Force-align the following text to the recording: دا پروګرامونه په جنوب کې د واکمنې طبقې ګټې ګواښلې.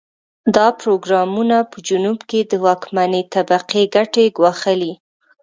دا 0.55 0.67
پروګرامونه 0.81 1.57
په 1.71 1.77
جنوب 1.87 2.19
کې 2.29 2.39
د 2.51 2.53
واکمنې 2.65 3.21
طبقې 3.33 3.83
ګټې 3.95 4.25
ګواښلې. 4.37 4.93